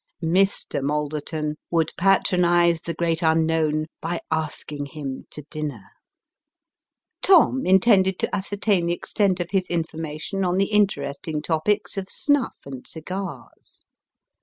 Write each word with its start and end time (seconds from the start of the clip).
Mr. 0.23 0.81
Malderton 0.81 1.57
would 1.69 1.91
patronise 1.95 2.81
the 2.81 2.93
great 2.95 3.21
unknown 3.21 3.85
by 4.01 4.19
asking 4.31 4.87
him 4.87 5.25
to 5.29 5.43
dinner. 5.51 5.91
Tom 7.21 7.67
intended 7.67 8.17
to 8.17 8.27
ascer 8.33 8.59
tain 8.59 8.87
the 8.87 8.93
extent 8.93 9.39
of 9.39 9.51
his 9.51 9.67
information 9.69 10.43
on 10.43 10.57
the 10.57 10.71
interesting 10.71 11.39
topics 11.39 11.97
of 11.97 12.09
snuff 12.09 12.55
and 12.65 12.87
cigars. 12.87 13.83